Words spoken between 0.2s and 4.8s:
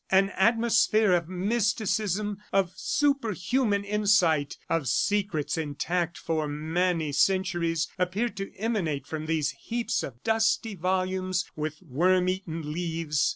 atmosphere of mysticism, of superhuman insight,